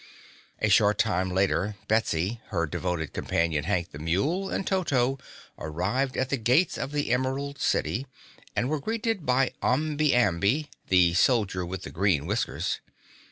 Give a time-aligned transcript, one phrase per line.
[0.57, 5.19] A short time later Betsy, her devoted companion, Hank the Mule, and Toto
[5.59, 8.07] arrived at the gates of the Emerald City
[8.55, 12.79] and were greeted by Omby Amby, the Soldier with the Green Whiskers.